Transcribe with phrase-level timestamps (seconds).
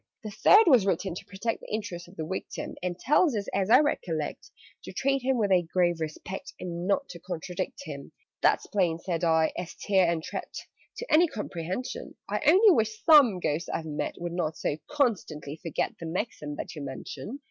[0.23, 3.69] "The Third was written to protect The interests of the Victim, And tells us, as
[3.69, 4.49] I recollect,
[4.85, 8.11] To treat him with a grave respect, And not to contradict him."
[8.41, 10.57] "That's plain," said I, "as Tare and Tret,
[10.97, 15.93] To any comprehension: I only wish some Ghosts I've met Would not so constantly forget
[15.99, 17.39] The maxim that you mention!"